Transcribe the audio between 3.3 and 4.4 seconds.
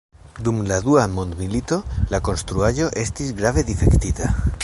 grave difektita.